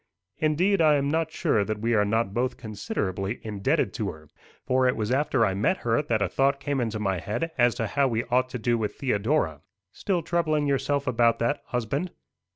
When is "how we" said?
7.85-8.23